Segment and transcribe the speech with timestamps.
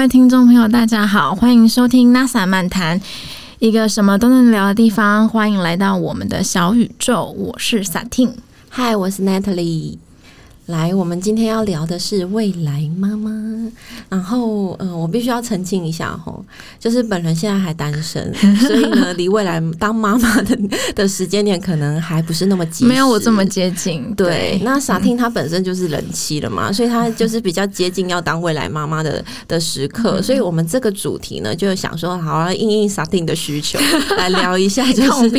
[0.00, 2.98] 位听众朋友，大家好，欢迎收听 NASA 漫谈，
[3.58, 5.28] 一个什么都能聊的地方。
[5.28, 8.34] 欢迎来到我们的小宇宙，我是萨汀
[8.70, 9.98] 嗨，我是 Natalie。
[10.70, 13.30] 来，我们今天要聊的是未来妈妈。
[14.08, 16.44] 然后，嗯，我必须要澄清一下吼，
[16.78, 20.58] 就是本人现在还单身， 所以呢，离未来当妈妈的
[20.94, 24.12] 的时间点可能还不是那么近，没有我这么接近。
[24.16, 30.20] 对，那傻听她本身就是人妻了嘛， 所以她就是比较接近要当未来妈妈的的时刻。
[30.22, 33.78] 所以我们这个主题呢，就想说，好啊，应应傻听的需求
[34.16, 35.30] 来聊一下，就是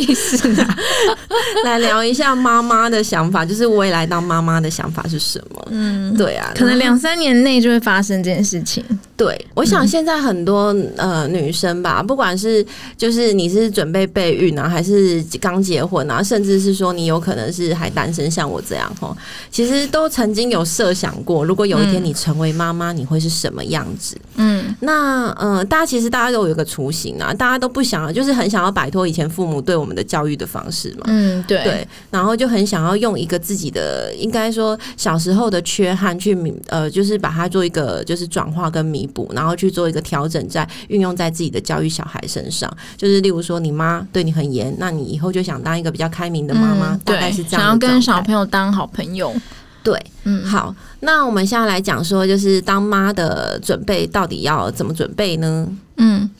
[1.64, 5.21] 来聊一下妈妈的想法，就是未来当妈妈的想法是。
[5.22, 5.68] 什么？
[5.70, 8.84] 嗯，对啊，可能两三年内就会发生这件事情。
[9.16, 12.64] 对，我想现在很多呃女生吧，不管是
[12.96, 19.16] 就是你是准备备孕啊，还是刚结婚啊，甚至是说你有可能是还单身，像我这样哈，
[19.50, 24.16] 其实都曾经有设想过，如果有一天你成为妈妈，你会是什么样子？
[24.36, 31.04] 嗯，那呃，大家其实大家都有一个雏形啊，大家都不想要，就是很想要摆脱以前父母对我们的教育的方式嘛。
[31.06, 36.34] 嗯，对对，然后就很想要用一个自己的，应该说小时候的缺憾去
[36.68, 39.02] 呃，就是把它做一个就是转化跟弥。
[39.12, 47.60] 补，然后去做一个调整，在运用在自己的教育小孩身上，就是例如说，你妈对你很严，那你以后就想当一个比较开明的妈妈，大概是这样。
[47.60, 49.34] 想要跟小朋友当好朋友，
[49.82, 55.68] 对，嗯，好，那我们现在来讲说，就是当妈的准备到底要怎么准备呢？
[55.98, 56.30] 嗯，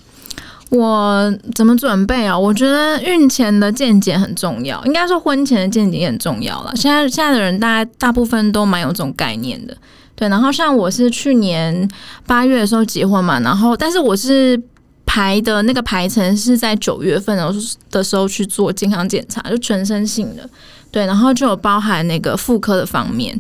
[0.73, 2.37] 我怎么准备啊？
[2.37, 6.73] 我觉得孕前的健检很重要，应该说婚前的健检也很重要了。
[6.75, 9.77] 现在现在的人，大家大部分都蛮有这种概念的。
[10.15, 11.87] 对，然后像我是去年
[12.27, 14.59] 八月的时候结婚嘛，然后但是我是
[15.05, 17.53] 排的那个排程是在九月份的
[17.91, 20.49] 的时候去做健康检查，就全身性的，
[20.91, 23.39] 对，然后就有包含那个妇科的方面，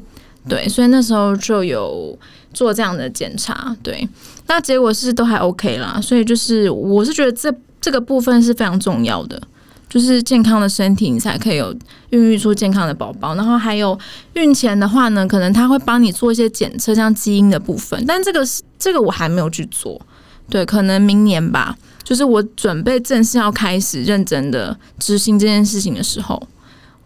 [0.48, 2.19] 对，所以那时候就有
[2.53, 4.08] 做这样的检查，对，
[4.47, 9.41] 那结果是都还 OK 啦，所以就是我是觉得这这个部分是非常重要的。
[9.88, 11.70] 就是健康的身体，你才可以有
[12.08, 13.34] 孕育出健康的宝宝。
[13.34, 13.98] 然后还有
[14.32, 18.03] 孕前的话呢，可能他会帮你做一些检测，像基因的部分。
[18.06, 20.00] 但这个是这个我还没有去做，
[20.48, 21.76] 对，可能明年吧。
[22.03, 26.42] 就是我准备正式要开始认真的执行这件事情的时候，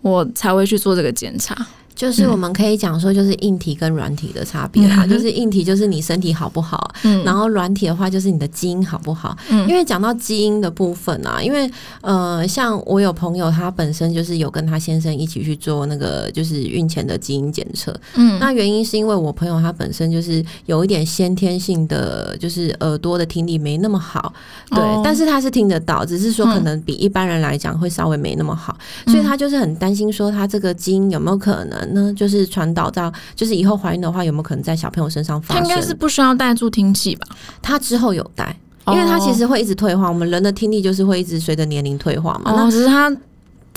[0.00, 1.66] 我才会去做这个检查。
[1.96, 5.06] 就是我们可以讲说，就是硬体跟软体的差别啦。
[5.06, 9.34] 就是硬体就是你身体好不好，嗯然后软体的话就是你的基因好不好。
[9.48, 11.68] 嗯因为讲到基因的部分啊，因为
[12.02, 17.98] 呃，像我有朋友，他本身就是有跟他先生一起去做那个就是孕前的基因检测。
[18.14, 24.34] 嗯，那原因是因为我朋友他本身就是有一点先天性的，就是耳朵的听力没那么好。
[24.70, 31.85] 对，但是他是听得到，只是说可能比一般人来讲会稍微没那么好，所以他就是很担心说他这个基因有没有可能。
[31.94, 35.62] 呢，就是传导到，就是以后怀孕的话，有没有可能在小朋友身上发生？
[35.62, 37.26] 他应该是不需要带助听器吧？
[37.60, 40.08] 他之后有带，因为他其实会一直退化。
[40.08, 42.52] 我们人的听力就是会一直随着年龄退化嘛。
[42.52, 43.14] 哦只是他。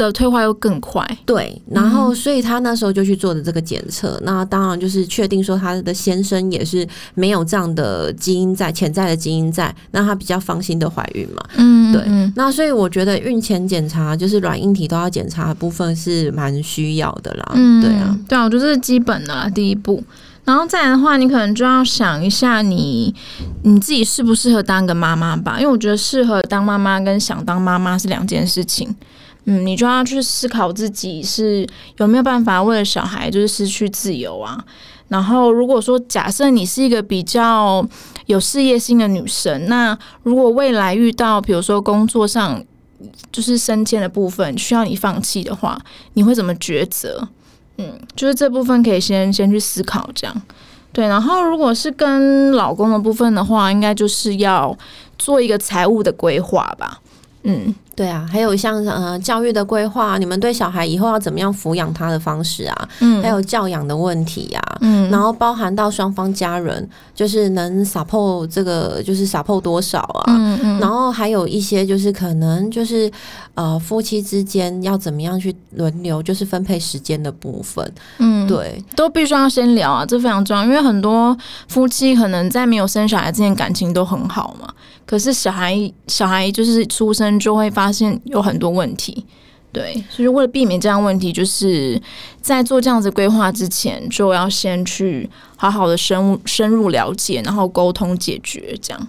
[0.05, 12.03] 的退化又更快，对，然后所以他那时候就去做的这个检测，那当然就是确定说他的先生也是没有这样的基因在潜在的基因在，那他比较放心的怀孕嘛，嗯，对，
[12.35, 20.03] 那所以我觉得孕前检查就是软硬体都要检查的部分是蛮需要的啦，嗯，对啊，对啊，我觉得这是基本的第一步，
[20.45, 23.13] 然后再来的话，你可能就要想一下你
[23.63, 28.95] 你自己适不适合当个妈妈吧，因为我觉得适合当妈妈跟想当妈妈是两件事情。
[29.51, 31.67] 嗯，你就要去思考自己是
[31.97, 34.63] 有没有办法为了小孩就是失去自由啊。
[35.07, 37.83] 然后，如果说假设你是一个比较
[38.27, 42.63] 有事业心的女生，那如果未来遇到比如说工作上
[43.31, 45.81] 就是升迁的部分需要你放弃的话，
[46.13, 47.27] 你会怎么抉择？
[47.77, 50.41] 嗯，就是这部分可以先先去思考这样。
[50.93, 54.77] 对，然后如果是跟老公的部分的话，应该就是要
[55.17, 56.99] 做一个财务的规划吧。
[57.43, 57.73] 嗯。
[57.95, 73.11] 对啊，还有像呃教育的规划，你们对小孩以后要怎么样抚养他的方式啊，嗯，还有教养的问题呀，嗯，然后包含到双方家人，就是能 support 这个就是 support 多少啊，嗯嗯，然后还有一些就是可能就是
[73.55, 77.85] 呃夫妻之间要怎么样去轮流，就是分配时间的部分，
[78.19, 81.37] 嗯，对，都必须要先聊啊，这非常重要，因为很多
[81.67, 84.73] 夫妻可能在没有生小孩之前感情都很好嘛，
[85.09, 87.89] 可是小孩小孩就是出生就会发。
[87.91, 89.25] 现有很多问题，
[89.71, 91.99] 对，所以为了避免这样问题，就是
[92.39, 95.27] 在做这样子规划之前，就要先去
[95.57, 99.07] 好好的深入深入了解，然后沟通解决，这样。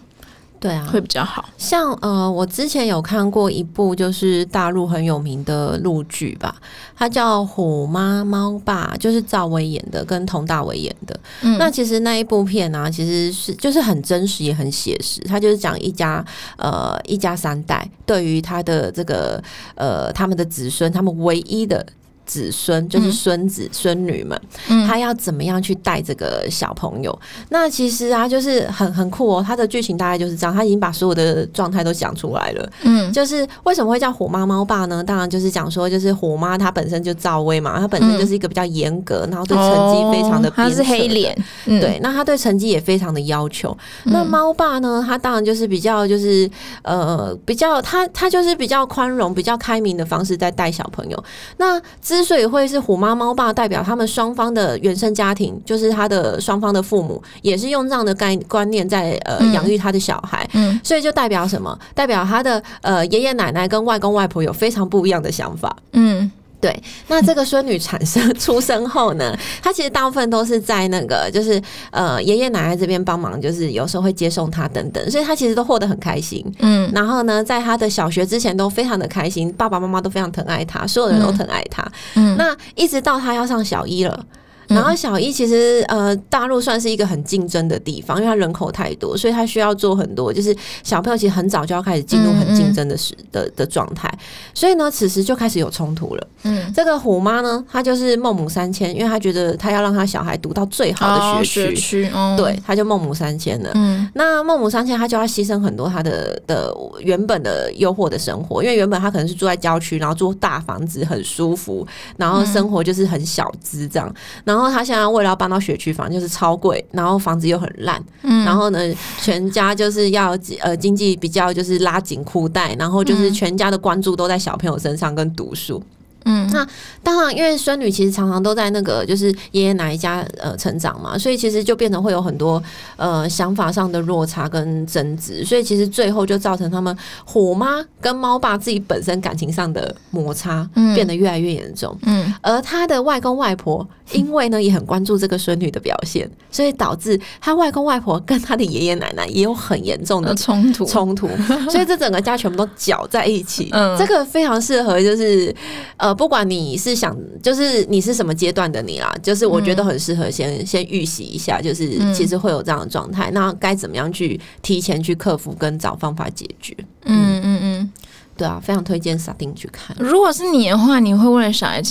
[0.61, 1.49] 对啊，会比较好。
[1.57, 6.55] 像呃，我之前有看过一部就是大陆很有名的陆剧吧，
[6.95, 11.19] 它叫《虎妈猫爸》，就是赵薇演的，跟佟大为演的。
[11.41, 16.25] 嗯，那其实那一部片呢，其实是就是很真实也很写实，它就是讲一家
[16.59, 19.43] 呃一家三代对于他的这个
[19.75, 21.85] 呃他们的子孙，他们唯一的。
[22.31, 24.41] 子孙就是孙子孙女们，
[24.87, 27.19] 他要怎么样去带这个小朋友？
[27.49, 29.44] 那其实啊，就是很很酷哦。
[29.44, 32.73] 他的剧情大概就是这样，他已经把所有的状态都讲出来了。
[32.82, 35.03] 嗯，就是为什么会叫虎妈猫爸呢？
[35.03, 40.49] 当然就是讲说，就是虎妈她本身就赵薇嘛，她本身就是一个比较严格，然后对成绩非常的，
[40.85, 43.76] 黑脸，对，那他对成绩也非常的要求。
[44.05, 46.49] 那猫爸呢，他当然就是比较就是
[46.83, 51.25] 呃比较他他就是比较宽容、比较开明的方式在带小朋友。
[51.56, 61.78] 那之之所以会是虎妈猫爸，代表他们双方的原生家庭，就是他的双方的父母，也是用这样的概观念在呃养育他的小孩，嗯，所以就代表什么？
[61.94, 66.31] 代表他的呃爷爷奶奶跟外公外婆有非常不一样的想法，嗯。
[66.61, 71.61] 对，那这个孙女产生出生后呢， 她其实大部分都是在那个，就是
[71.91, 76.45] 呃爷爷奶奶这边帮忙，就是有时候会接送她等等，所以她其实都活得很开心。
[76.59, 81.83] 嗯，然后呢，在她的小学之前都非常的开心，爸爸妈妈都非常疼爱她，所有人都疼爱她。
[82.15, 84.27] 嗯，那一直到她要上小一了。
[84.70, 94.08] 然后小一其实呃，大陆算是一个很竞争的地方，因为它人口太多，所以它需要做很多，就是小朋友其实很早就要开始进入很竞争的时的的状态，
[94.55, 96.26] 所以呢，此时就开始有冲突了。
[96.44, 103.73] 嗯，这个虎妈呢，她就是孟母三迁，因为她觉得她要让她小孩读到最好的学区，对，她就孟母三迁了。
[103.75, 111.84] 嗯，那孟母三迁，她就要牺牲很多她的的原本的诱惑的生活，因为原本她可能是住在郊区，然后住大房子很舒服，
[112.16, 114.14] 然后生活就是很小资这样，
[114.44, 114.60] 然后。
[114.61, 118.03] 然后他现在为了要搬到学区房，就是超贵，然后房子又很烂，
[118.45, 118.79] 然后呢，
[119.21, 125.83] 全家就是要呃经济比较就是拉紧裤带，然后就是全家的关注都在小朋友身上跟读书。
[125.83, 126.67] 嗯，那
[127.02, 132.62] 当然，因为孙女其实常常都在那个就是爷爷奶奶家呃成长嘛，所以其实就变成会有很多
[132.96, 141.96] 呃想法上的落差跟争执，所以其实最后就造成他们虎妈跟猫爸自己本身感情上的摩擦变得越来越严重。
[142.02, 151.28] 嗯，而他的外公外婆因为呢也很关注这个孙女的表现，所以导致他外公外婆跟他的爷爷奶奶也有很严重的 冲突冲突，
[151.70, 153.70] 所以这整个家全部都搅在一起。
[153.73, 155.55] 嗯，这个非常适合就是
[155.96, 156.10] 呃。
[156.15, 166.77] 不管你是想，就是你是什么阶段的你啦，就是我觉得很适合先先预习一下，就是其实会有这样的状态，那该怎么样去提前去克服跟找方法解决？
[167.05, 167.93] 嗯嗯嗯，
[168.37, 169.97] 对啊，非常推荐萨丁去看。
[169.99, 171.83] 如果是你的话，你会为了小孩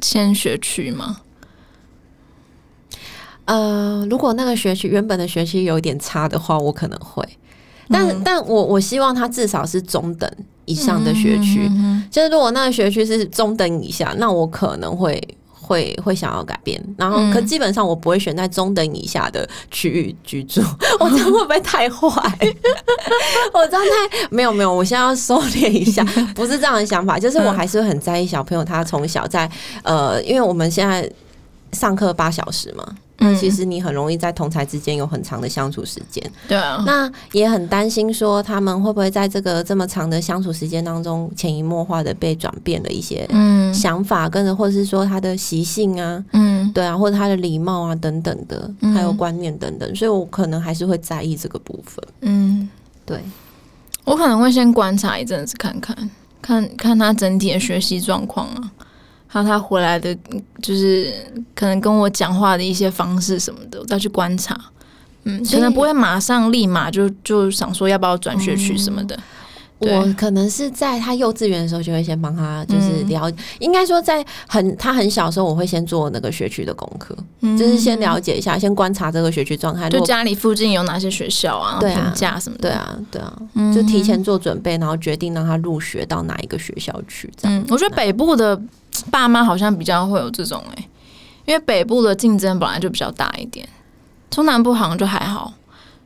[0.00, 1.18] 先学区吗？
[3.44, 7.26] 呃，如果那个学期原本的学期有点差的话，我可能会，
[7.88, 10.30] 但但我我希望他至少是中等。
[10.64, 11.68] 以上的学区，
[12.08, 15.20] 就是如果那个学区是中等以下，那我可能会
[15.50, 16.80] 会会想要改变。
[16.96, 20.62] 然后，可基本上我不会选在中等以下的区域居住。
[21.00, 22.08] 我这样会不会太坏？
[23.52, 27.18] 我这样太没有没有，我现在要收敛一下， 不是这样的想法。
[27.18, 29.50] 就是我还是很在意小朋友，他从小在
[29.82, 31.10] 呃，因为我们现在
[31.72, 32.86] 上课八小时嘛。
[33.22, 36.82] 那其实你很容易在同才之间有很长的相处时间，对啊。
[36.84, 43.28] 那也很担心说他们会不会在这个这么长的相处时间当中，潜移默化的被转变了一些
[43.72, 52.04] 想法，跟着或者是说他的习性啊，嗯，对啊，或者他的礼貌啊等等的，还有观念等等，所以我可能还是会在意这个部分。
[52.22, 52.68] 嗯，
[53.06, 53.20] 对，
[54.04, 56.10] 我可能会先观察一阵子，看看
[56.40, 58.72] 看看他整体的学习状况啊。
[59.32, 60.14] 还有他回来的，
[60.60, 61.10] 就是
[61.54, 64.54] 可能跟我讲话的一些方式什么的，我再去观察。
[65.24, 69.18] 嗯，可能不会马上立马就就想说要不要转学去什么的。
[69.82, 87.32] 我可能是在他幼稚园的时候就会先帮他，就是了，应该说在很他很小的时候，我会先做那个学区的功课，就是先了解一下，先观察这个学区状态，就家里附近有哪些学校啊，评价什么的，对啊，对啊，就提前做准备，然后决定让他入学到哪一个学校去。
[87.42, 88.60] 嗯，我觉得北部的。
[89.10, 90.88] 爸妈好像比较会有这种哎，
[91.46, 93.66] 因为北部的竞争本来就比较大一点，
[94.28, 95.50] 中南部好像就还好，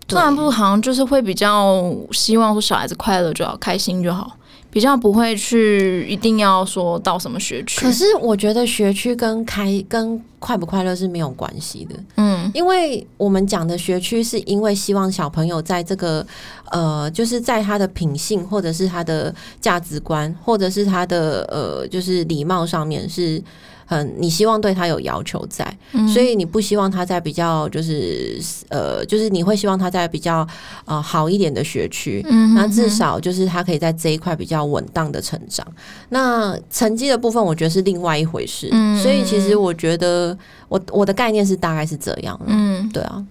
[0.06, 4.36] 中南部好像就是会比较希望说小孩子快乐就好，开心就好，
[4.70, 7.80] 比较不会去一定要说到什么学区。
[7.80, 16.26] 可是我觉得学区跟开跟快不快乐是没有关系的，嗯，因为我们讲的学区是因为希望小朋友在这个。
[16.72, 23.40] 呃，就是在他的品性，或者是他的价值观，或者是他的呃，就是礼貌上面是
[23.86, 25.64] 很你希望对他有要求在，
[26.12, 28.38] 所以你不希望他在比较就是
[28.68, 30.46] 呃，就是你会希望他在比较
[30.84, 32.20] 呃好一点的学区，
[32.54, 35.66] 那至少就是他可以在这一块比较稳当的成长。
[36.08, 38.68] 那成绩的部分，我觉得是另外一回事。
[39.00, 40.36] 所以其实我觉得
[40.68, 43.24] 我我的概念是大概是这样，嗯，对啊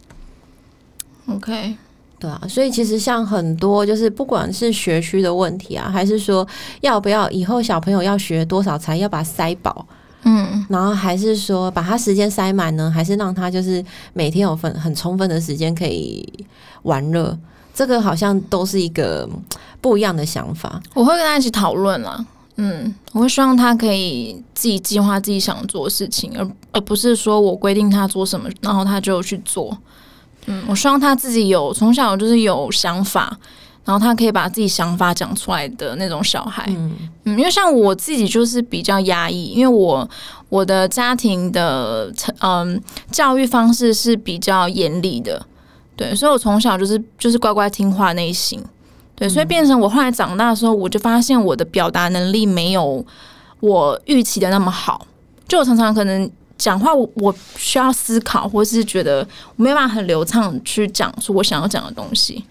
[1.28, 1.76] ，OK。
[2.18, 6.48] 对啊，所以其实像很多就是不管是学区的问题啊，还是说
[6.80, 9.86] 要不要以后小朋友要学多少才要把塞饱，
[10.28, 16.28] 嗯，然后还是说把他时间塞满呢，还是让他就是每天有份很充分的时间可以
[16.82, 17.38] 玩乐，
[17.74, 19.30] 这个好像都是一个
[19.80, 20.82] 不一样的想法。
[20.96, 29.78] 我会跟他一起讨论啦，嗯，我会希望他可以自己计划自己想做的事情，而而不是说我规定他做什么，然后他就去做。
[30.48, 33.38] 嗯，我希望他自己有从小就是有想法，
[33.86, 36.66] 然后他可以把自己想法讲出来的那种小孩。
[36.70, 36.92] 嗯。
[37.24, 40.10] 嗯，因为像我自己就是比较压抑，因为我
[40.50, 45.46] 我的家庭的嗯教育方式是比较严厉的，
[45.96, 48.64] 对，所以我从小就是就是乖乖听话类型，
[49.16, 53.06] 对，所以变成我后来长大的时候，我就发现我的表达能力没有
[53.60, 55.08] 我预期的那么好，
[55.48, 56.30] 就我常常可能。
[56.58, 59.28] 讲话我我需要思考，或是觉得
[59.58, 62.42] 我没办法很流畅去讲出我想要讲的东西，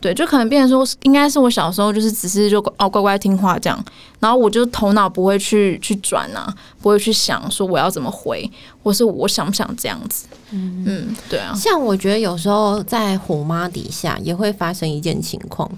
[0.00, 3.84] 对，就可能变成说，应该是我小时候就是只是就哦乖乖听话这样，
[4.20, 8.48] 然后我就头脑不会去去转啊，不会去想说我要怎么回，
[8.82, 15.68] 或是我想不想这样子，嗯，对啊，像我觉得有时候在虎妈底下也会发生一件情况。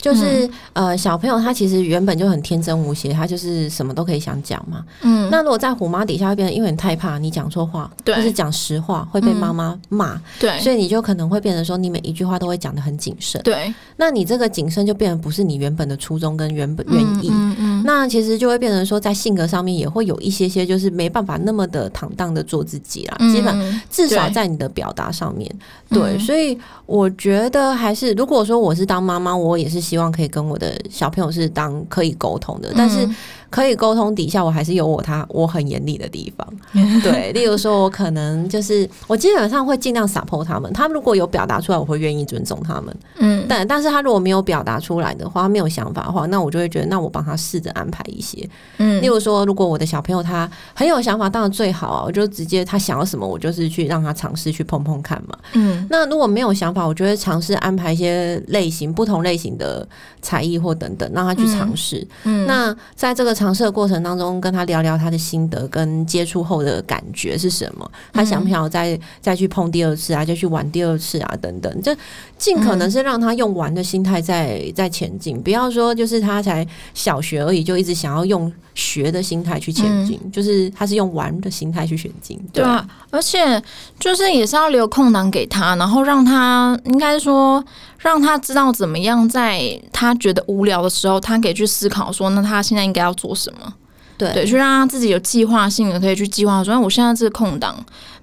[0.00, 4.82] 就是呃，小朋友他其实原本就很天真无邪，他就是什么都可以想讲嘛。
[5.02, 13.42] 嗯，那如果在虎妈底下会变得，因为你太怕你讲错话，或是讲实话会被妈妈骂，对，所以你就可能会变成说，你每一句话都会讲的很谨慎。
[13.42, 17.28] 对，那你这个谨慎就变得不是你原本的初衷跟原本原意。
[17.30, 23.18] 嗯嗯，那其实就会变成说，在性格上面也会有一些些，就是没办法那么的坦荡的做自己啦。
[23.30, 25.54] 基本至少在你的表达上面，
[25.90, 29.89] 对，所以我觉得还是，如果说我是当妈妈，我也是。
[29.90, 33.08] 希望可以跟我的小朋友是当可以沟通的，但是。
[33.50, 36.46] 可以沟通底下，我还是有我他我很严厉的地方。
[37.02, 40.72] 对，例如说，我可能就是我基本上会尽量 support 他们。
[40.72, 42.96] 他如果有表达出来，我会愿意尊重他们。
[43.18, 48.48] 嗯，但但是他如果没有表达出来的话，他没有想法的话，那我就会觉得，那我帮他试着安排一些。
[48.78, 55.36] 嗯，例如说，如果我的小朋友他很有想法，当然最好啊，我就直接他想要什么，我就是去让他尝试去碰碰看嘛。
[55.54, 59.84] 嗯，那如果没有想法，我就会尝试安排一些类型不同类型的
[60.22, 62.06] 才艺或等等，让他去尝试。
[62.22, 63.39] 嗯，那在这个。
[63.40, 67.90] 尝试的过程当中，跟他聊聊他的心得跟接触后的感觉是什么？
[68.12, 70.22] 他想不想要再再去碰第二次啊？
[70.22, 71.34] 就去玩第二次啊？
[71.40, 71.96] 等等，就
[72.36, 82.38] 尽可能是让他用玩的心态在在前进，不要说就是他才小学而已，就一直想要用学的心态去前进，就是他是用玩的心态去前进。
[82.52, 83.62] 对啊，而且
[83.98, 87.64] 就是也是要留空档给他，然后让他应该说。
[88.00, 93.74] 让他知道怎么样，在他觉得无聊的时候，他可以去思考说，那他现在应该要做什么？
[94.16, 97.76] 对，对，去让他自己有计划性的可以去计划说，那我现在这个空档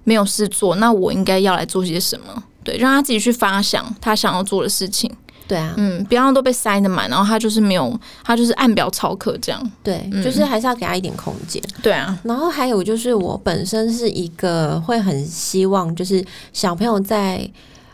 [0.04, 2.44] 没有事做，那我应该要来做些什么？
[2.64, 5.12] 对，让他自己去发想他想要做的事情。
[5.48, 9.72] 对啊，嗯，不要都被塞得满，然后他就是没有，他就是按表操课这样。
[9.84, 11.64] 对，就是还是要给他一点空间。
[11.82, 17.50] 对啊，然后还有就是我本身是一个会很希望，就是小朋友在。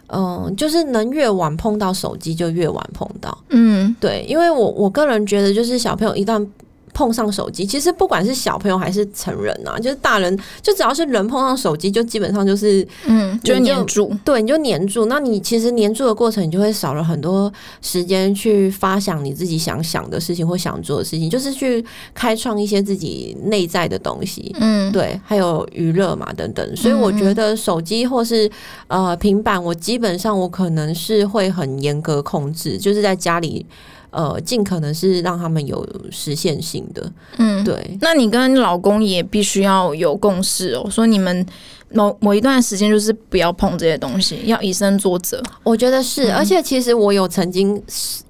[0.07, 3.37] 嗯，就是能越晚碰到手机就越晚碰到。
[3.49, 6.45] 嗯，对，因为我我个人觉得，就是小朋友一旦。
[6.93, 15.05] 碰上手机，其实不管是小朋友还是成人啊，就是大人，就只要是人碰上手机，就基本上就是，嗯，就黏住，对，你就黏住。
[15.05, 21.83] 那你其实黏住的过程，你就会少了很多时间去发想你自己想想的事情或想做的事情，就是去
[22.13, 26.75] 开创一些自己内在的东西，嗯，对，还有娱乐嘛等等。
[26.75, 28.49] 所以我觉得手机或是
[28.87, 33.65] 呃平板，我基本上我可能是会很严格控制，就是在家里。
[34.13, 37.97] 呃，尽可能是让他们有实现性的，嗯，对。
[37.99, 41.43] 那你跟老公也必须要有共识哦，说你们
[41.89, 45.41] 某某一段时间就是不要碰这些东西，要以身作则。
[45.63, 47.81] 我觉得是，而且其实我有曾经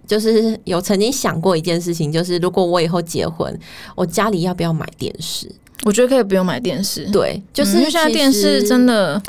[0.07, 3.59] 就是有曾经想过一件事情，就是如果我以后结婚，
[3.95, 5.51] 我家里要不要买电视？
[5.83, 9.21] 我觉得可以不用买电视，对，就是因为现在电视真的。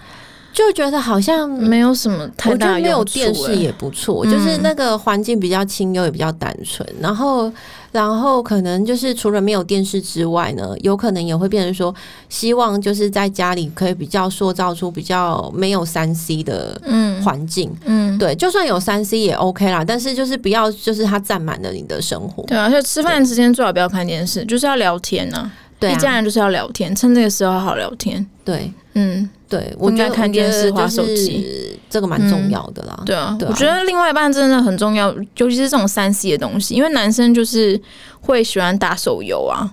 [0.54, 6.88] 就觉得好像没有什么太大没有电视也不错，就是那个环境比较清幽，也比较单纯。
[7.00, 7.52] 然后，
[7.90, 11.92] 然后可能就是除了没有电视之外呢，有可能也会变成说，
[12.28, 22.44] 希望就是在家里可以比较塑造出比较没有三 C 的嗯环境，嗯，对，就算有三 C 也 OK 啦，但是就是不要就是它占满了你的生活。
[22.44, 25.50] 对啊，而且吃饭时间最好不要看电视，就是要聊天呢。
[25.80, 28.24] 对啊一家人就是要聊天，趁这个时候好好聊天。
[28.44, 33.02] 对嗯，对，我应该觉得看电视我觉得滑手机这个蛮重要的啦。
[33.06, 37.80] 对啊，我觉得另外一半真的很重要，尤其是这种三 C 的东西，因为男生就是
[38.20, 39.70] 会喜欢打手游啊，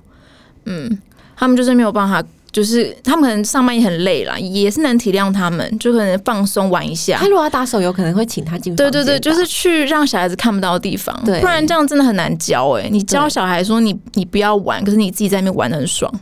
[0.65, 0.99] 嗯，
[1.35, 2.23] 他们就是没有办法。
[2.51, 7.25] 就是他们可能上班也很累啦，也是能体谅他们，就可能放松玩一下他。
[7.25, 16.13] 如果要打手游，可能会请他进对对对，就是去让小孩子看不到的地方，对不然这样真的很难教哎、你教小孩说你你不要玩，可是你自己在那边玩的很爽。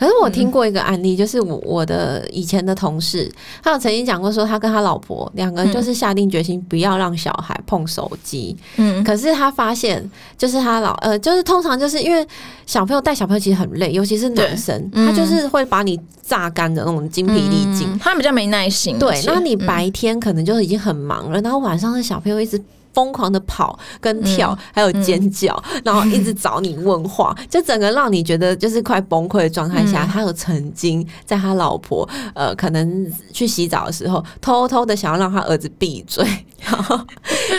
[0.00, 3.30] 可是我听过一个案例，就是我我的以前的同事，
[3.62, 8.56] 他有曾经讲过说，他跟他老婆两个人就是下定决心不要让小孩碰手机。
[8.78, 12.26] 嗯可是他发现，就是他老呃，就是通常就是因为
[12.64, 17.86] 小朋友带小朋友其实很累，尤其是男生，嗯他就是会把你榨干的那种精疲力尽。
[17.86, 18.98] 嗯他比较没耐心。
[18.98, 22.58] 对，那你嗯白天可能就已经很忙了，然后晚上的小朋友一直。
[22.92, 36.26] 疯狂的跑跟跳，还有尖叫，然后一直找你问话， 就整个让你觉得就是快崩溃的状态下，嗯他有曾经在他老婆呃可能去洗澡的时候，偷偷的想要让他儿子闭嘴，
[36.60, 36.98] 然后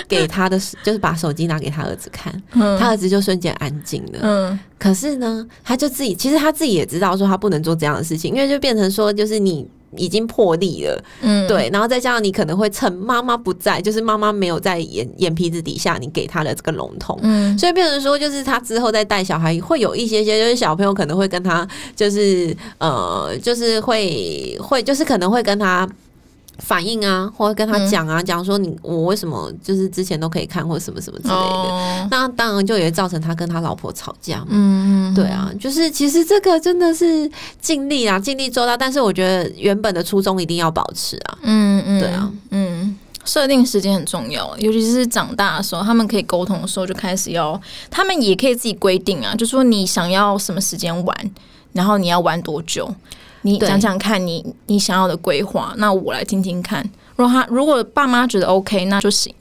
[0.07, 4.19] 给他的就是把手机拿给他儿子看，嗯他儿子就瞬间安静了。
[4.21, 9.67] 嗯可是呢，他就自己其实他自己也知道说他不能做这样的事情，因为就变成说就是你。
[9.97, 25.87] 已经破例了，嗯，对，然后再加上你可能会趁妈妈不在，就是妈妈没有在眼眼皮子底下，你给他的这个笼统，嗯所以变成说，就是他之后再带小孩，会有一些些，就是小朋友可能会跟他，就是呃，就是会会，就是可能会跟他。
[26.61, 32.07] 反应啊，或者跟他讲啊，讲、说你我为什么就是之前都可以看或者什么什么之类的，哦。
[32.11, 34.47] 那当然就也会造成他跟他老婆吵架嘛。
[34.49, 41.37] 嗯，对啊，就是其实这个真的是尽力啊，尽力做到，但是我觉得原本的初衷一定要保持啊。
[41.41, 51.31] 嗯嗯，对啊，嗯，设定时间很重要，尤其是长大的时候，他们可以沟通的时候，就开始要，他们也可以自己规定啊，就说你想要什么时间玩，
[51.73, 52.93] 然后你要玩多久，
[53.43, 56.87] 你讲讲看你你想要的规划，那我来听听看。
[57.15, 59.33] 如果他如果爸妈觉得 OK，那就行。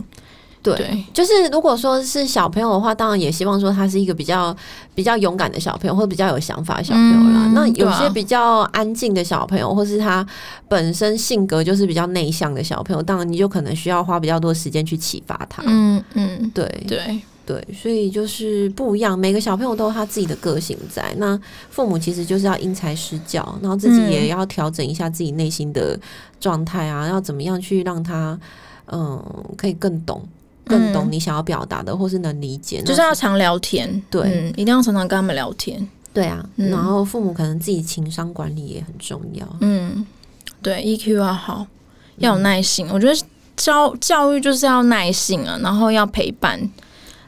[0.62, 4.54] 对，对，就是如果说是小朋友的话，当然也希望说他是一个比较
[4.94, 7.46] 比较勇敢的小朋友，或者比较有想法的小朋友啦。
[7.46, 10.24] 嗯那有些比较安静的小朋友，或是他
[10.68, 15.62] 本身性格就是比较内向的小朋友，当然你就可能需要花比较多时间去启发他。
[15.66, 21.12] 嗯嗯，对对，对，所以就是不一样，每个小朋友都有他自己的个性在。
[21.16, 21.36] 那
[21.68, 25.98] 父母其实就是要因材施教，然后自己嗯也要调整一下自己内心的
[26.38, 28.38] 状态啊，要怎么样去让他
[28.86, 29.20] 嗯
[29.56, 30.22] 可以更懂。
[30.64, 35.84] 更懂嗯你想要表达的，或是能理解，就是要常聊天，对嗯，一定要常常跟他们聊天。
[36.12, 36.48] 对啊。
[36.54, 39.44] 嗯然后父母可能自己情商管理也很重要。
[39.60, 40.06] 嗯，
[40.62, 41.66] 对，EQ 要好，
[42.18, 42.86] 要有耐心。
[42.92, 43.20] 我觉得
[43.56, 46.60] 教教育就是要耐心啊，然后要陪伴，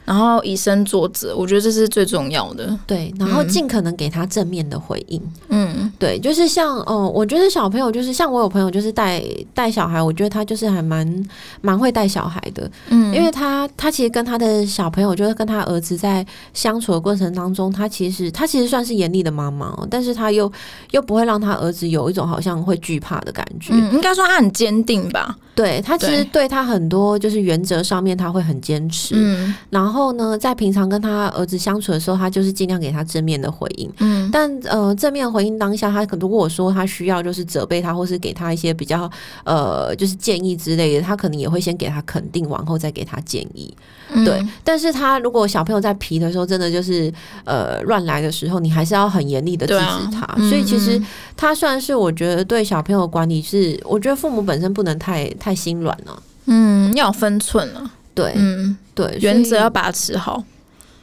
[0.05, 2.77] 然后以身作则，我觉得这是最重要的。
[2.85, 5.21] 对，然后嗯尽可能给他正面的回应。
[5.49, 11.25] 嗯对，就是像哦、我觉得小朋友就是像我有朋友就是带带小孩，我觉得他就是还蛮
[11.61, 20.51] 蛮会带小孩的，嗯，因为他他其实跟他的小朋友，就是跟他儿子在相处的过程当中，他其实他其实算是严厉的妈妈哦，但是他又
[20.91, 23.71] 又不会让他儿子有一种好像会惧怕的感觉。
[23.73, 25.37] 嗯，应该说他很坚定吧。
[25.55, 33.91] 对他其实对对他很多就是原则上面他会很坚持，嗯然后呢，在平常跟他儿子相处的时候，他就是尽量给他正面的回应。
[33.99, 39.09] 嗯但呃，正面回应当下，他可如果说他需要就是责备他，或是给他一些比较
[39.43, 43.71] 呃就是建议之类的，他可能也会先给他肯定，往后再给他建议。
[44.15, 47.11] 嗯对，但是他如果小朋友在皮的时候，真的就是
[47.45, 50.27] 呃乱来的时候，你还是要很严厉的制止他。
[50.37, 51.05] 嗯所以其实嗯
[51.37, 56.23] 他算是我觉得对小朋友管理是，我觉得父母本身不能太太心软了。
[56.45, 57.91] 嗯要有分寸啊。
[58.13, 60.43] 对、嗯，对，原则要把持好。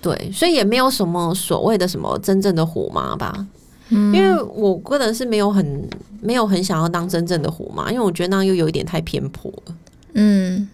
[0.03, 3.47] 对，所以也没有什么所谓的什么真正的虎妈吧。
[3.91, 5.89] 嗯，因为我个人是没有很
[6.21, 9.75] 没有很想要当真正的虎妈，因为我觉得那样又有一点太偏颇了。
[10.15, 10.69] 嗯，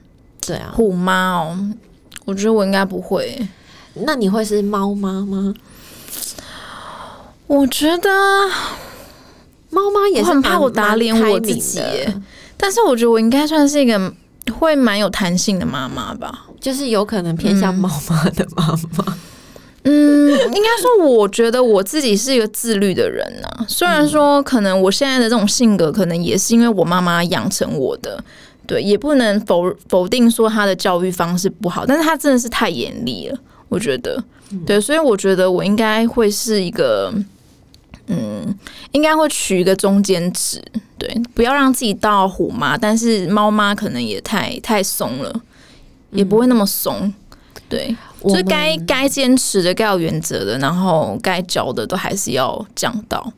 [0.46, 1.58] 对啊，虎妈哦，
[2.24, 3.36] 我觉得我应该不会。
[3.94, 5.54] 那你会是猫妈吗？
[7.46, 8.10] 我觉得，
[9.70, 11.80] 猫妈也是很怕我打脸我自己
[12.56, 14.12] 但是我觉得我应该算是一个
[14.52, 16.46] 会蛮有弹性的妈妈吧。
[16.60, 19.16] 就是有可能偏向猫妈的妈妈。
[19.88, 28.20] 嗯，应该说，我觉得我自己是一个自律的人呐、虽然说，可能我现在的这种性格，可能也是因为我妈妈养成我的，
[28.66, 34.20] 对，也不能否否定说她的教育方式不好，但是她真的是太严厉了，我觉得，
[34.66, 37.14] 对，所以我觉得我应该会是一个，
[38.08, 38.54] 嗯，
[38.92, 40.62] 应该会取一个中间值，
[40.96, 45.40] 对，不要让自己到虎妈，但是猫妈可能也太太松了，
[46.10, 47.12] 也不会那么松。
[47.68, 53.32] 对，就是该该坚持的、该有原则的，然后该教的都还是要讲到。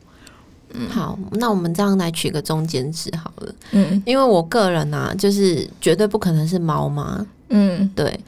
[0.71, 3.51] 嗯，好，那我们这样来取个中间值好了。
[3.71, 7.25] 嗯，因为我个人啊，就是绝对不可能是猫妈。
[7.49, 8.19] 嗯，对。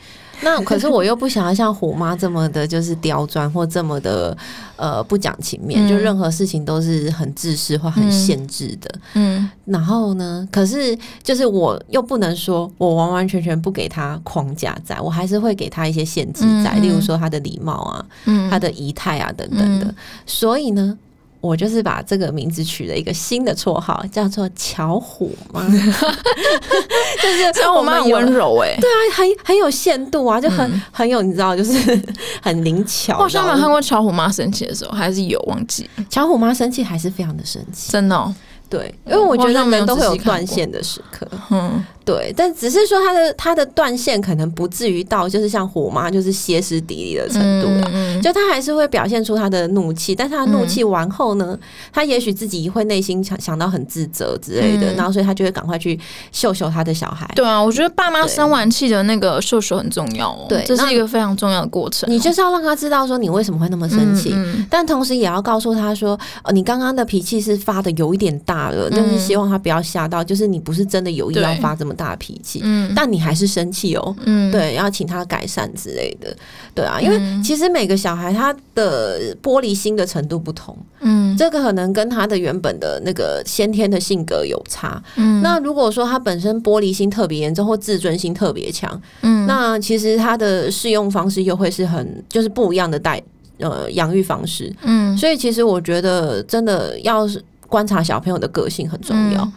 [0.43, 4.35] 那可是我又不想要像虎妈这么的，就是刁钻或这么的
[4.75, 8.91] 呃不讲情面，就任何事情都是很自私或很限制的。
[9.13, 18.05] 嗯，然后呢，可是就是我又不能说我完完全全不给他框架在，我还是会给他一些限制在，例如说他的礼貌啊，
[18.49, 19.93] 他的仪态啊等等的。
[20.25, 20.97] 所以呢。
[21.41, 31.73] 我就是把这个名字取了一个新的绰号，叫做巧虎妈， 就是巧虎妈很温柔哎，对啊，很很有限度啊，就很很有你知道，就是
[32.41, 33.17] 很灵巧。
[33.17, 35.89] 我好像没有看过巧虎妈生气的时候，还是有忘记。
[36.09, 38.35] 巧虎妈生气还是非常的生气，真的。
[38.71, 41.27] 对，因为我觉得人都会有断线的时刻。
[41.51, 41.83] 嗯。
[42.03, 51.57] 对，但只是说他的他的断线可能不至于到就是像虎妈就是歇斯底里的程度了，就他还是会表现出他的怒气，但他的怒气完后呢，
[51.93, 55.97] 他也许自己会内心想想到很自责之类的，然后所以他就会赶快去
[56.31, 57.31] 秀秀他的小孩。
[57.35, 62.11] 对啊，我觉得爸妈生完气的那个秀秀很重要哦，对，这是一个非常重要的过程。
[62.11, 64.35] 你就是要让他知道说你为什么会那么生气，
[64.71, 72.59] 但同时也要告诉他说，呃，你刚刚的脾气是发的有一点大了，就是希望他不要吓到，就是你不是真的有意要发这么大脾气。
[72.63, 74.15] 嗯，但你还是生气哦。
[74.25, 76.35] 嗯，对，要请他改善之类的，
[76.75, 85.01] 对啊，因为其实每个小孩他的玻璃心的程度不同，嗯，这个可能跟他的原本的那个先天的性格有差。
[85.15, 93.21] 嗯，那如果说他本身玻璃心特别严重或自尊心特别强，嗯，那其实他的适用方式又会是很就是不一样的带
[93.59, 94.73] 呃养育方式。
[94.81, 97.41] 嗯，所以其实我觉得真的要是
[97.71, 99.49] 观察小朋友的个性很重要，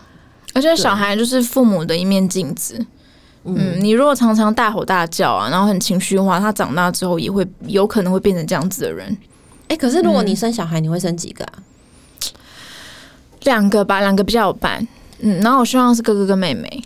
[0.54, 2.86] 而且小孩就是父母的一面镜子。
[3.42, 9.14] 嗯，你如果常常大吼大叫啊，然后很情绪化，他长大之后也会有可能会变成这样子的人。
[9.66, 11.52] 哎，可是如果你生小孩，你会生几个啊？
[13.42, 14.86] 两个吧，两个比较有伴。
[15.18, 16.82] 嗯，然后我希望是哥哥跟妹妹，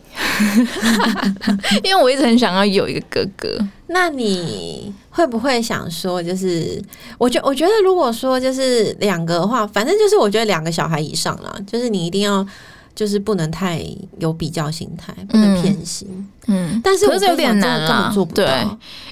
[1.83, 3.59] 因为我一直很想要有一个哥哥。
[3.89, 6.83] 那你会不会想说，就是
[7.17, 12.47] 我觉我觉得，如果说就是两个的话，反正就是我觉得两个小孩以上啦，就是你一定要。
[12.95, 13.81] 就是不能太
[14.19, 16.29] 有比较心态，不能偏心。
[16.49, 18.45] 嗯，但是可是有点难啊，对，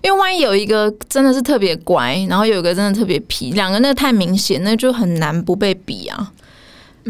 [0.03, 6.33] 因为万一有一个真的是特别乖，然后有一个真的特别皮，两个那太明显，那就很难不被比啊。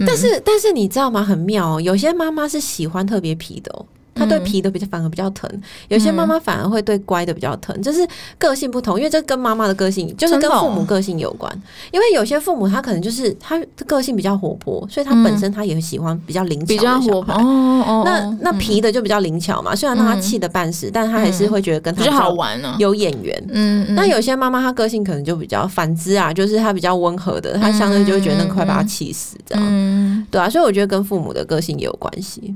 [0.07, 1.25] 但是但是你知道吗？
[1.25, 3.87] 很妙哦，有些妈妈是喜欢特别皮的哦。
[4.27, 5.49] 他对皮的比较反而比较疼，
[5.89, 8.07] 有些妈妈反而会对乖的比较疼，就是
[8.39, 11.51] 个性不同，因为这跟妈妈的个性就是跟父母个性有关。
[11.93, 17.35] 因为有些父母他可能就是他个性比较活泼，所以他本身他也喜欢比较灵巧的小孩。
[17.35, 23.45] 哦哦，那那皮的就比较灵巧嘛，虽然让他气的半死，但他还是会觉得跟他比较好玩呢，有眼缘。
[23.51, 30.27] 嗯，那有些妈妈她个性可能就比较反之啊，就是她比较温和的，她相对就会觉得快把他气死这样。
[30.31, 32.55] 对啊，所以我觉得跟父母的个性也有关系。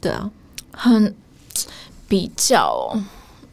[0.00, 0.30] 对啊。
[0.76, 1.12] 很
[2.06, 2.94] 比较，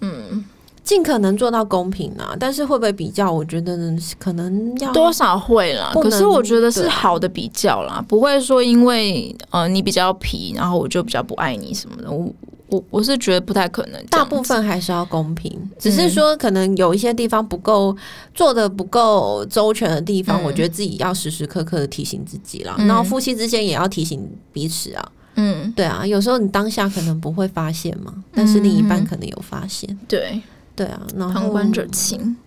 [0.01, 0.45] 嗯，
[0.83, 3.31] 尽可能做到公平啊，但是会不会比较？
[3.31, 3.75] 我觉得
[4.19, 5.91] 可能要多少会啦。
[5.95, 12.11] 可是我觉得是好的比较啦，不会说因为呃你比较皮，然后我就比较不爱你什么的。
[12.11, 12.29] 我
[12.67, 14.05] 我我是觉得不太可能。
[14.07, 17.95] 大部分还是要公平，只是说可能有一些地方不够
[18.35, 22.75] 做的不够周全的地方，我觉得自己要时时刻刻的提醒自己啦。
[22.79, 25.11] 然后夫妻之间也要提醒彼此啊。
[25.35, 29.97] 嗯，对啊，有时候你当下可能不会发现嘛，但是另一半可能有发现。
[30.07, 30.41] 对，
[30.75, 32.37] 对啊，旁观者清。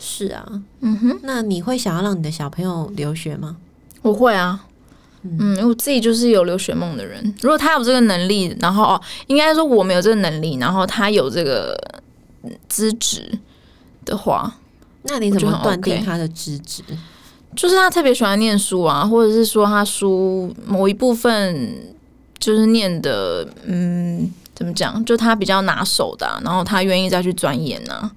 [0.00, 0.46] 是啊，
[0.80, 3.56] 嗯哼，那你会想要让你的小朋友留学吗？
[4.02, 4.64] 我会啊，
[5.22, 7.34] 嗯，我自己就是有留学梦的人。
[7.40, 11.76] 如果他有这个能力，然后哦，应该说我没有这个能力，然后他有这个
[12.68, 13.36] 资质
[14.04, 14.54] 的话，
[15.02, 16.84] 那你怎么断定他的资质？
[17.56, 21.96] 就是他特别喜欢念书啊，或者是说他书某一部分。
[22.38, 25.04] 就是念的，嗯，怎么讲？
[25.04, 28.10] 就他比较拿手的，然后他愿意再去钻研呢，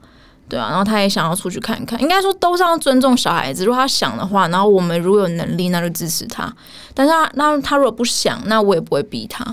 [0.48, 2.00] 对啊，然后他也想要出去看看。
[2.02, 6.54] 应该说都是要尊重小孩子，如果他想的话，然后我们如果有能力，那就支持他。
[6.94, 9.44] 但是他那他如果不想，那我也不会逼他。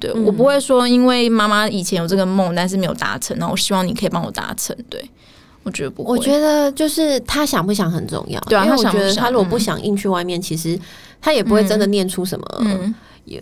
[0.00, 4.76] 对我不会说，因为妈妈以前有这个梦，但是没有达成，那我希望你可以帮我达成。
[4.88, 5.10] 对
[5.68, 8.40] 我觉得不会，我觉得就是他想不想很重要。
[8.48, 10.78] 对啊，他觉得他如果不想硬去外面，其实
[11.20, 12.46] 他也不会真的念出什么。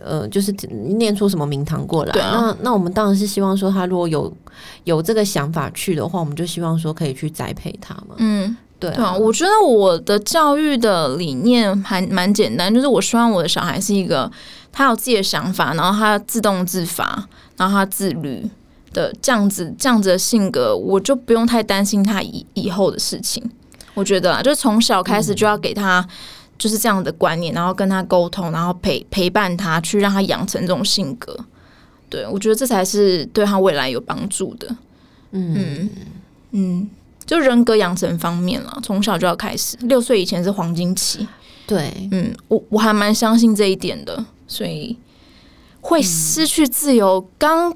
[0.05, 0.53] 呃，就是
[0.99, 4.37] 念出什么名堂过来，那那我们当然是希望说，他如果有
[4.83, 8.17] 有这个想法去的话，我们就希望说可以去栽培他嘛。
[8.17, 14.29] 嗯，对啊，我觉得我的教育的理念还蛮简单，就是我希望我的小孩是一个
[14.73, 17.25] 他有自己的想法，然后他自动自发，
[17.57, 18.45] 然后他自律，
[18.93, 23.43] 的这样子这样子的性格，我就不用太担心他以以后的事情。
[23.95, 26.07] 我觉得啊，就是从小开始就要给他
[26.59, 31.37] 就是这样的观念，然后跟他沟通，然后陪陪伴他，去让他养成这种性格。
[32.09, 34.77] 对我觉得这才是对他未来有帮助的。
[35.33, 35.91] 嗯
[36.53, 36.89] 嗯，
[37.25, 41.27] 就人格养成方面了，从小就要开始，六岁以前是黄金期。
[41.67, 44.97] 对，嗯，我我还蛮相信这一点的，所以
[45.81, 47.29] 会失去自由。
[47.37, 47.75] 刚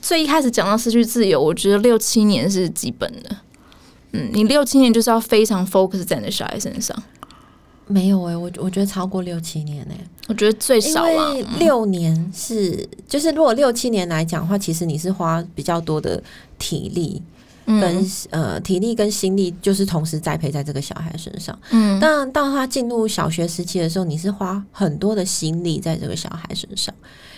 [0.00, 3.36] 最一开始讲到失去自由，我觉得六七年是基本的。
[4.12, 7.00] 嗯，你六七年就是要非常 focus 在你的小孩身上。
[7.86, 9.96] 没有哎，我我觉得超过六七年哎，
[10.28, 16.22] 我觉得最少啊，六年是就是如果六七年来讲的话，其实你是花比较多的
[16.56, 17.20] 体力
[17.66, 21.56] 跟呃体力跟心力，就是同时栽培在这个小孩身上。
[21.70, 26.94] 嗯，但到他进入小学时期的时候，你是花很多的心力在这个小孩身上。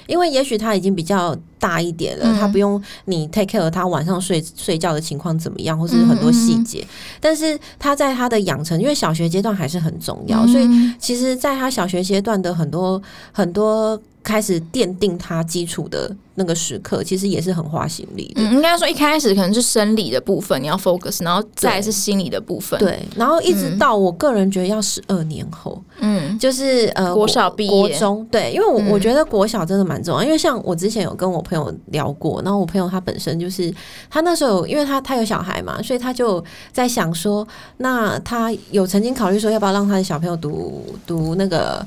[0.07, 6.87] 因为也许他已经比较大一点了，他不用你 take care 他晚上睡睡觉的情况怎么样，或是很多细节。
[7.21, 13.01] 但是他在他的养成，因为小学阶段还是很重要，所以其实在他小学阶段的很多
[13.33, 14.01] 很多。
[14.23, 18.43] 开始奠定他基础的那个时刻，其实也是很花心力的。
[18.43, 22.79] 嗯，应该说一开始可能是生理的部分你要 focus，然后再是心理的部分。
[22.79, 28.27] 对，然后一直到我个人觉得要十二年后，嗯，就是呃国小毕业、国中。
[28.31, 33.75] 对，因为我我觉得国小真的蛮重要，因为像我之前有跟我朋友聊过，然后我朋友他本身就是
[34.09, 37.47] 他那时候因为他他有小孩嘛，所以他就在想说，
[37.79, 41.85] 那他有曾经考虑说要不要让他的小朋友读读那个。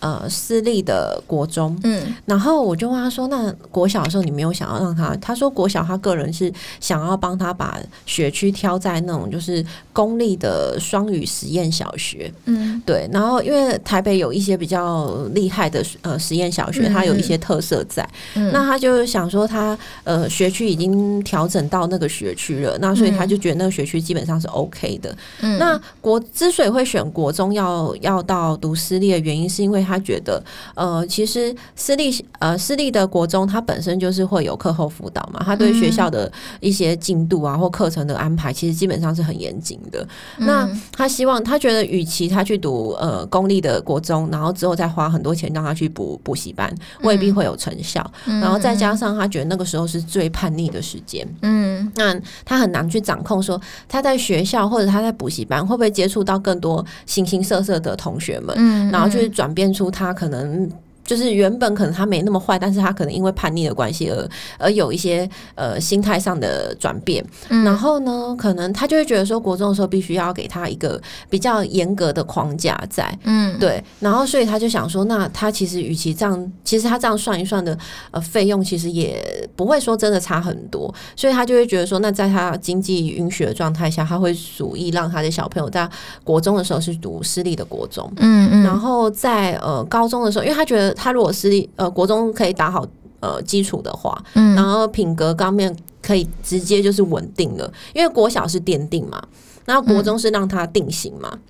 [0.00, 13.08] 呃，私立的国中，嗯，然后我就问他说：“那国小的时候，你没有想要让他？”他说：“国小他个人是想要帮他把学区挑在那种就是公立的双语实验小学，嗯，对。
[13.10, 25.16] 然后因为台北有一些比较厉害的呃实验小学，它有一些特色在，那他就想说他呃学区已经调整到那个学区了，那所以他就觉得那个学区基本上是 OK 的。
[25.58, 29.93] 那国之所以会选国中要要到读私立的原因，是因为他。
[29.94, 30.42] 他觉得，
[30.74, 36.30] 呃，其实私立呃私立的国中，他本身就是会有课后辅导嘛，他对学校的
[36.60, 40.06] 一些进度啊或课程的安排，其实基本上是很严谨的。
[40.38, 48.04] 那他希望，他觉得，与其他去读呃公立的国中，然后之后再花很多钱让他去补补习班，未必会有成效。
[48.24, 59.90] 然后再加上他觉得那个时候是最叛逆的时间，嗯，那他很难去掌控说他在学校或者他在补习班会不会接触到更多形形色色的同学们，嗯，然后去转变出。
[59.90, 60.70] 他可能。
[61.04, 67.24] 就是原本可能他没那么坏，但是他可能因为叛逆的关系而而有一些呃心态上的转变。
[67.64, 73.16] 然后呢，可能他就会觉得说，国中的时候必须要给他一个比较严格的框架在。
[73.24, 73.82] 嗯，对。
[74.00, 77.76] 然后所以他就想说，那他其实与其这样，其实他这样算一算的
[78.10, 80.92] 呃费用，其实也不会说真的差很多。
[81.14, 85.86] 所以他就会觉得说，那在他经济允许的状态下，他会主意让他的小朋友在
[86.22, 88.10] 国中的时候是读私立的国中。
[88.16, 88.62] 嗯嗯。
[88.62, 90.93] 然后在呃高中的时候，因为他觉得。
[90.94, 92.86] 他如果私立呃国中可以打好
[93.20, 99.22] 呃基础的话，嗯，然后品格方面可以直接就是稳定了，因为国小是奠定嘛，
[99.64, 101.40] 然后国中是让他定型嘛，嗯，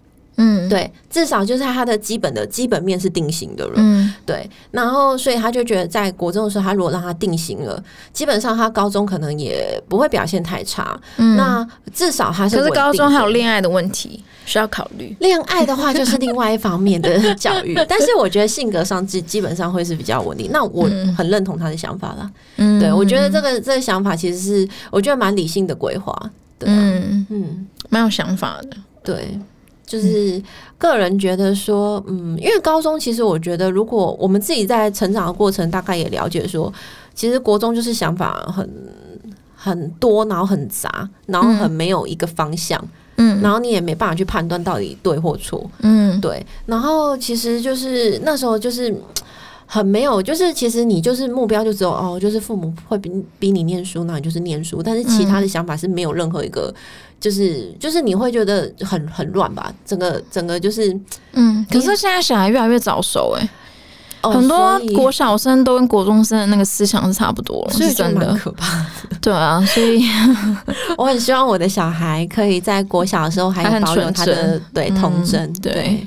[0.69, 14.25] 对，至少就是他的基本的基本面是定型的了，嗯，对，然后所以他就觉得在国中的时候，他如果让他定型了，基本上他高中可能也不会表现太差，嗯，那至少他是可是高中还有恋爱的问题。
[14.47, 17.75] 需要考虑恋爱的话，就是另外一方面的教育。
[17.89, 20.51] 但是我觉得性格上基基本上会是比较稳定。
[20.53, 22.31] 那我很认同他的想法了。
[22.57, 26.15] 嗯，对我觉得这个这个想法其实是我觉得蛮理性的规划。
[26.61, 28.77] 嗯嗯，蛮有想法的。
[29.03, 29.39] 对，
[29.87, 30.43] 就是
[30.79, 36.73] 个人觉得说，嗯，因为高中其实我觉得，如果我们自己在成长的过程，大概也了解说，
[37.15, 38.69] 其实国中就是想法很
[39.55, 42.83] 很多，然后很杂，然后很没有一个方向。
[43.17, 46.45] 嗯，然后你也没办法去判断到底对或错，嗯，对。
[46.67, 48.93] 然后其实就是那时候就是
[49.67, 54.83] 很没有，就是其实你就是目标就只有哦，就是父母会逼逼你念书，那你就是念书。
[54.83, 56.75] 但是其他的想法是没有任何一个，
[57.25, 59.73] 就是就是你会觉得很很乱吧？
[59.87, 60.95] 整个整个就是，
[61.33, 61.65] 嗯。
[61.71, 63.49] 可是现在小孩越来越早熟，哎。
[64.23, 68.87] 很多国小生都跟国中生的那个思想是差不多，是真的可怕。
[69.21, 70.03] 对啊，所以
[70.97, 75.53] 我很希望我的小孩可以在国小的时候还保有他的对童真。
[75.61, 76.07] 对，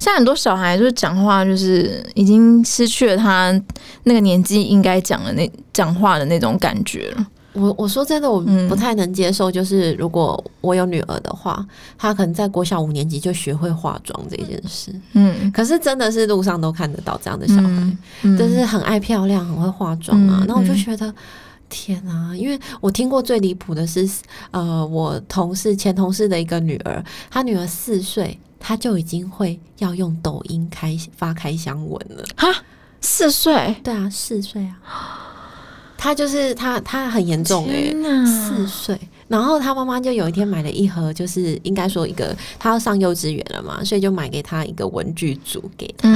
[0.00, 3.54] 现在很多小孩就是讲话就是已经失去了他
[4.02, 7.24] 那个年纪应该讲的那讲话的那种感觉了。
[7.54, 14.94] 我我说真的，我不太能接受，就是如果我有女儿的话，她可能在国小五年级就学会化妆这件事。
[15.14, 20.44] 嗯，可是真的是路上都看得到这样的小孩，就是很爱漂亮，很会化妆啊。
[20.46, 21.14] 那我就觉得。
[21.70, 22.30] 天啊！
[22.36, 24.08] 因为我听过最离谱的是，
[24.52, 32.22] 呃，我同事前同事的一个女儿，她女儿四岁，她就已经会要用抖音开发开箱文了。
[32.36, 32.48] 哈，
[33.00, 33.74] 四岁？
[33.82, 34.78] 对啊，四岁啊。
[36.04, 37.90] 她就是他他很严重哎，
[38.26, 38.98] 四岁。
[39.26, 46.06] 然后他妈妈就有一天买了一盒，就是应该说一个，他要上幼稚园了嘛，所以就买给他一个文具组给他。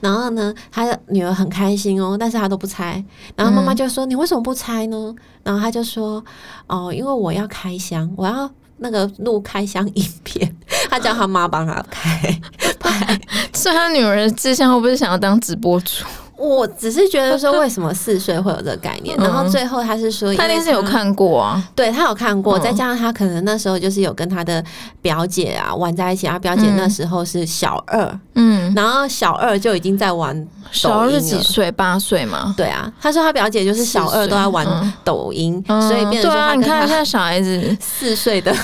[0.00, 3.02] 然后呢，他的女儿很开心哦，但是他都不拆。
[3.36, 6.22] 然后妈妈就说：“你为什么不拆呢？”然后他就说
[6.66, 10.52] ：“哦，因为我要开箱，我要那个录开箱影片。”
[10.90, 12.40] 他叫他妈帮他开
[12.80, 13.20] 拍。
[13.54, 16.04] 所以他女儿的志向会不会想要当直播主？
[16.38, 19.16] 我只是觉得说，为什么四岁会有这个概念？
[19.18, 24.64] 然后最后他是说，他一定是有看过啊，对他有看过，再加上他可能那时候就是有跟他的
[25.02, 31.70] 表姐啊玩在一起啊，表姐那时候是小二，嗯，然后小二就已经在玩小二是几岁？
[31.72, 32.54] 八岁嘛？
[32.56, 38.54] 对啊，他说他表姐就是小二都在玩抖音，所以变成说，你看现在小孩子四岁的。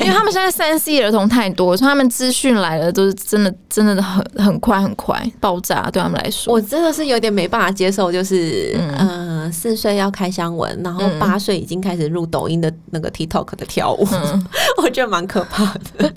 [0.00, 14.06] 因为他们现在三 C 儿童太多，所以他们资讯来了都是真的，真的很很快很快爆炸，对他们来说，我真的是有点没办法接受，就是嗯，四岁要开箱文，然后八岁已经开始入抖音的那个 TikTok 的跳舞，
[14.82, 15.80] 我觉得蛮可怕的。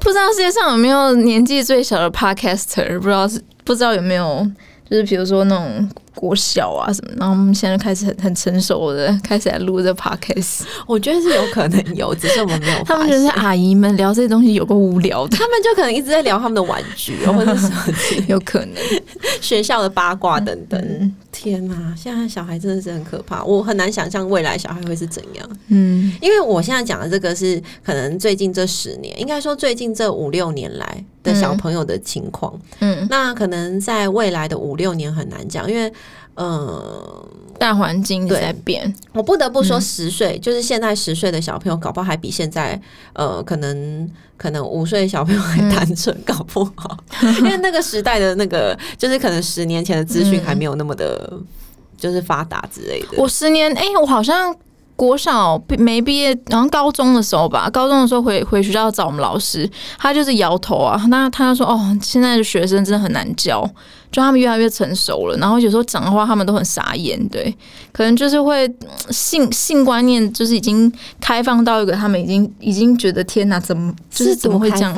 [0.00, 4.46] 不知道世界上有没有年纪最小的 Podcaster，不知道是不知道有没有，
[4.90, 5.88] 就是比如说那种。
[6.18, 12.82] 国小啊什么，然后我们现在开始很很成熟的开始来录这 podcast，我觉得是有可能有，只是我们没有。
[12.84, 17.84] 他们就是阿姨们聊这些东西有个无聊的，他们就可能一直在聊他们的玩具或者什么，
[18.26, 18.74] 有可能
[19.40, 21.14] 学校的八卦等等。
[21.30, 25.48] 天哪，现在小孩真的是很可怕，我很难想象未来小孩会是怎样。
[25.68, 32.52] 嗯，因为我现在讲的这个是可能最近这十年，应该说最近这五六年来的小朋友的情况。
[32.80, 35.92] 嗯，那可能在未来的五六年很难讲，因为。
[36.40, 36.80] 嗯，
[37.58, 42.80] 大环境在变，我不得不说，十岁就是现在十岁的小朋友，搞不好还比现在
[43.12, 46.96] 呃，可能可能五岁小朋友还单纯，搞不好，
[47.42, 51.28] 因为那个时代的那个，就是可能十年前的资讯还没有那么的，
[51.96, 53.08] 就是发达之类的。
[53.16, 54.54] 我十年，哎，我好像。
[54.98, 63.64] 国小没毕业，然后高中的时候吧，高中的时候回回学校找我们老师，他就是摇头啊，那他就说哦，现在的学生真的很难教，
[64.10, 67.56] 就他们越来越成熟了，然后有时候讲的话他们都很傻眼，对，
[67.92, 68.68] 可能就是会
[69.10, 74.92] 性性观念就是已经开放到一个他们已经已经觉得天哪，怎么就是怎么会这样？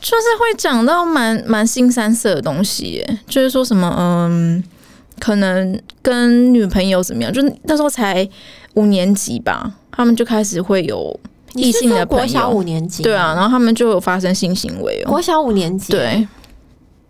[0.00, 4.64] 就是会讲到蛮蛮新三色的东西，就是说什么嗯，
[5.20, 8.28] 可能跟女朋友怎么样，就那时候才。
[8.74, 11.18] 五年级吧，他们就开始会有
[11.54, 15.10] 异性的国小五年级，对啊，然后他们就有发生性行为哦。
[15.10, 16.26] 国小五年级，对，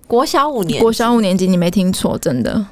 [0.07, 2.67] 国小五年，国小五年级，你没听错，真的。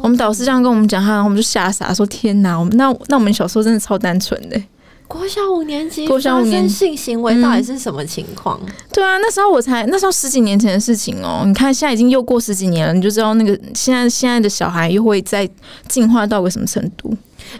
[0.00, 4.60] 我们导师这样跟我们讲，他我们就吓傻，说天哪，我们那那我们小时候真的超单纯的。
[5.12, 8.58] 国小五年级，国小五年性行为到底是什么情况？
[8.90, 11.42] 对啊，那时候我才那时候十几年前的事情哦。
[11.44, 15.46] 你看现在已经又过十几年了，你就知道那个现在现在的小孩又会在
[15.86, 17.14] 进化到个什么程度。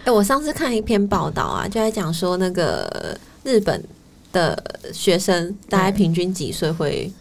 [0.05, 3.85] 哎，我上次看一篇报道啊，就在讲说那个日本
[4.33, 4.57] 的
[4.91, 7.13] 学生大概平均几岁会。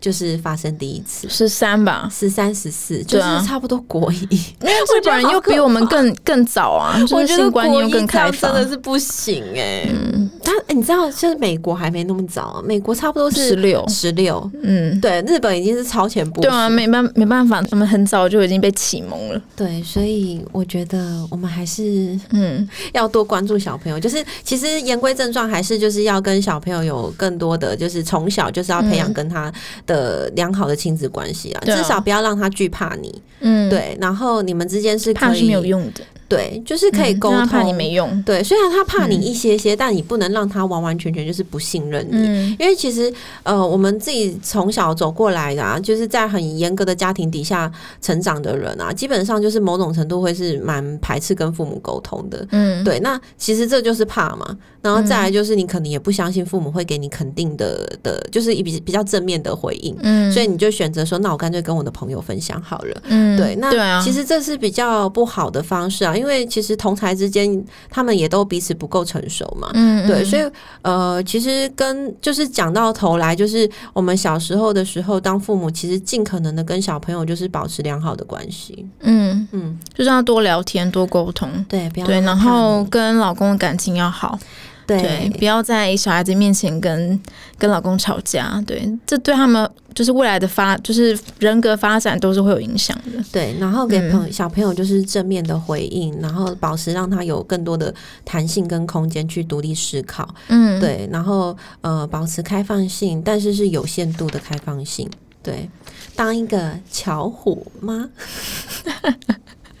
[0.00, 4.16] 就是发生第一次，十三吧，十三十四，就是差不多国一，
[4.60, 9.86] 因为日本人又比我们更更早啊， 我觉得观念更开放，真的是不行哎。
[9.90, 13.84] 嗯，他你知道，就是美国还没那么早，美国差不多是十六。
[13.88, 19.42] 十六，嗯，对，日本已经是超前部署，对啊，没办没办法，他们很早就已经被启蒙了。
[19.54, 22.68] 对，所以我觉得我们还是嗯。
[22.92, 29.52] 要多关注小朋友，就是其实言归正传，还是就是要跟小朋友有更多的，就是从小就是要培养跟他。
[29.90, 33.20] 的良好的亲子关系啊，至少不要让他惧怕你。
[33.40, 36.04] 嗯，对，然后你们之间是可以没有用的。
[36.30, 37.46] 对，就是可以沟通。
[37.50, 38.22] 怕你没用。
[38.22, 42.56] 对，虽然他怕你一些些，但你不能让他完完全全就是不信任你。
[42.60, 43.12] 因为其实，
[43.42, 52.46] 呃，我们自己从小走过来的，啊，就是在很严格的家庭底下成长的人啊，基本上就是某种程度会是蛮排斥跟父母沟通的。
[52.52, 53.00] 嗯，对。
[53.00, 54.56] 那其实这就是怕嘛。
[54.82, 59.94] 然后再来就是你可能也不相信父母会给你肯定的的，就是比比较正面的回应。
[60.00, 63.02] 嗯，所以你就选择说，那我干脆跟我的朋友分享好了。
[63.08, 63.56] 嗯，对。
[63.56, 66.16] 那其实这是比较不好的方式啊。
[66.20, 69.70] 因为其实同才之间，他们也都彼此不够成熟嘛。
[69.72, 70.42] 嗯，对，所以
[70.82, 78.86] 呃，其实跟就是讲到头来，就是我们小时候的时候，当父母，其实尽可能的跟小朋友就是保持良好的关系。
[79.00, 81.48] 嗯嗯，就是要多聊天，多沟通。
[81.66, 84.38] 对，对，然后跟老公的感情要好。
[84.86, 87.20] 对，不要在小孩子面前跟
[87.56, 88.60] 跟老公吵架。
[88.66, 93.22] 对，这对他们就是未来的发，就是人格发展都是会有影响的。
[93.32, 100.28] 对，然后给朋小朋友就是正面的回应，然后保持让他有更多的弹性跟空间去独立思考。
[100.48, 105.08] 嗯，对，然后呃，保持开放性，但是是有限度的开放性。
[105.42, 105.68] 对，
[106.14, 108.08] 当一个巧虎吗？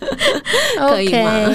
[0.78, 1.46] 可以吗？